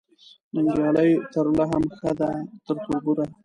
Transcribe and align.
ننګیالۍ 0.53 1.11
ترله 1.31 1.65
هم 1.71 1.83
ښه 1.97 2.11
ده 2.19 2.29
تر 2.65 2.75
تربوره 2.85 3.25